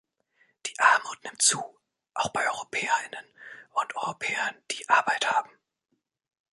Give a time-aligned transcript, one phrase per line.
[0.65, 1.77] Die Armut nimmt zu,
[2.15, 3.23] auch bei Europäerinnen
[3.73, 5.51] und Europäern, die Arbeit haben.